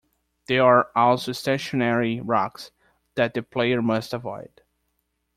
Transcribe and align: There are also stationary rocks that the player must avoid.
There 0.47 0.63
are 0.65 0.89
also 0.95 1.31
stationary 1.31 2.21
rocks 2.21 2.71
that 3.13 3.35
the 3.35 3.43
player 3.43 3.83
must 3.83 4.15
avoid. 4.15 4.63